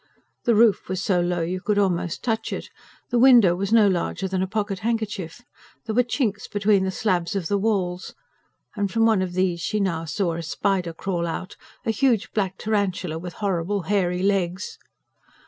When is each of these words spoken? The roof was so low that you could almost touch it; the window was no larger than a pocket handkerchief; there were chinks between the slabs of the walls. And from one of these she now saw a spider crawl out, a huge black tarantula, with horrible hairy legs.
The 0.45 0.55
roof 0.55 0.89
was 0.89 0.99
so 0.99 1.19
low 1.21 1.41
that 1.41 1.49
you 1.49 1.61
could 1.61 1.77
almost 1.77 2.23
touch 2.23 2.51
it; 2.51 2.71
the 3.11 3.19
window 3.19 3.55
was 3.55 3.71
no 3.71 3.87
larger 3.87 4.27
than 4.27 4.41
a 4.41 4.47
pocket 4.47 4.79
handkerchief; 4.79 5.43
there 5.85 5.93
were 5.93 6.01
chinks 6.01 6.47
between 6.51 6.85
the 6.85 6.89
slabs 6.89 7.35
of 7.35 7.47
the 7.49 7.57
walls. 7.59 8.15
And 8.75 8.89
from 8.91 9.05
one 9.05 9.21
of 9.21 9.33
these 9.33 9.61
she 9.61 9.79
now 9.79 10.05
saw 10.05 10.33
a 10.33 10.41
spider 10.41 10.91
crawl 10.93 11.27
out, 11.27 11.55
a 11.85 11.91
huge 11.91 12.31
black 12.33 12.57
tarantula, 12.57 13.19
with 13.19 13.33
horrible 13.33 13.83
hairy 13.83 14.23
legs. 14.23 14.79